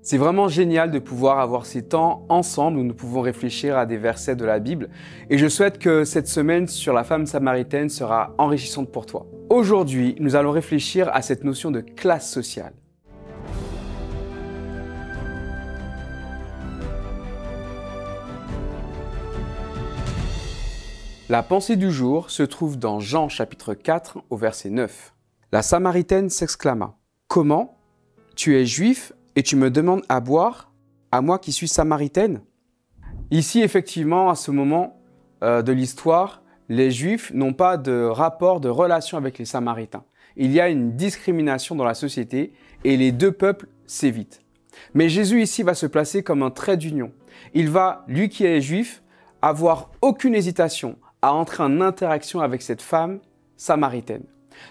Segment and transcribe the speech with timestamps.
[0.00, 3.98] C'est vraiment génial de pouvoir avoir ces temps ensemble où nous pouvons réfléchir à des
[3.98, 4.88] versets de la Bible.
[5.28, 9.26] Et je souhaite que cette semaine sur la femme samaritaine sera enrichissante pour toi.
[9.50, 12.72] Aujourd'hui, nous allons réfléchir à cette notion de classe sociale.
[21.28, 25.12] La pensée du jour se trouve dans Jean chapitre 4 au verset 9.
[25.52, 26.96] La Samaritaine s'exclama
[27.26, 27.76] Comment?
[28.34, 30.72] Tu es juif et tu me demandes à boire,
[31.12, 32.40] à moi qui suis Samaritaine?
[33.30, 35.00] Ici, effectivement, à ce moment
[35.44, 40.02] euh, de l'histoire, les Juifs n'ont pas de rapport, de relation avec les Samaritains.
[40.36, 44.42] Il y a une discrimination dans la société et les deux peuples s'évitent.
[44.92, 47.12] Mais Jésus ici va se placer comme un trait d'union.
[47.54, 49.04] Il va, lui qui est juif,
[49.40, 53.20] avoir aucune hésitation à entrer en interaction avec cette femme
[53.56, 54.24] samaritaine.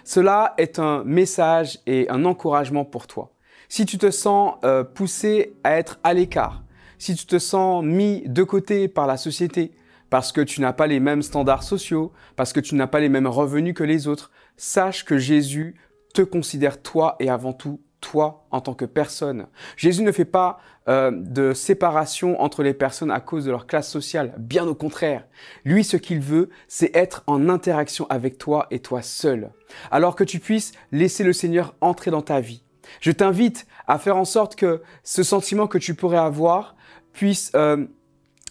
[0.04, 3.32] Cela est un message et un encouragement pour toi.
[3.68, 6.62] Si tu te sens euh, poussé à être à l'écart,
[6.98, 9.72] si tu te sens mis de côté par la société,
[10.08, 13.10] parce que tu n'as pas les mêmes standards sociaux, parce que tu n'as pas les
[13.10, 15.76] mêmes revenus que les autres, sache que Jésus
[16.14, 19.48] te considère toi et avant tout toi en tant que personne.
[19.76, 23.90] Jésus ne fait pas euh, de séparation entre les personnes à cause de leur classe
[23.90, 25.26] sociale, bien au contraire.
[25.64, 29.50] Lui, ce qu'il veut, c'est être en interaction avec toi et toi seul.
[29.90, 32.62] Alors que tu puisses laisser le Seigneur entrer dans ta vie.
[33.00, 36.76] Je t'invite à faire en sorte que ce sentiment que tu pourrais avoir
[37.12, 37.86] puisse euh,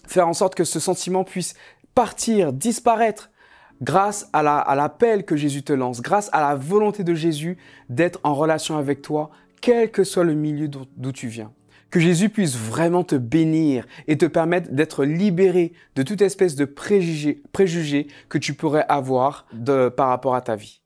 [0.07, 1.53] faire en sorte que ce sentiment puisse
[1.94, 3.29] partir, disparaître,
[3.81, 7.57] grâce à l'appel que Jésus te lance, grâce à la volonté de Jésus
[7.89, 9.29] d'être en relation avec toi,
[9.61, 11.51] quel que soit le milieu d'où tu viens.
[11.89, 16.66] Que Jésus puisse vraiment te bénir et te permettre d'être libéré de toute espèce de
[16.66, 20.81] préjugés, que tu pourrais avoir de, par rapport à ta vie.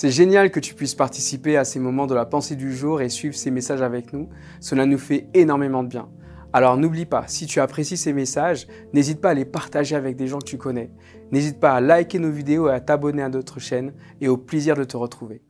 [0.00, 3.08] C'est génial que tu puisses participer à ces moments de la pensée du jour et
[3.08, 4.28] suivre ces messages avec nous.
[4.60, 6.08] Cela nous fait énormément de bien.
[6.52, 10.28] Alors n'oublie pas, si tu apprécies ces messages, n'hésite pas à les partager avec des
[10.28, 10.92] gens que tu connais.
[11.32, 14.76] N'hésite pas à liker nos vidéos et à t'abonner à notre chaîne et au plaisir
[14.76, 15.42] de te retrouver.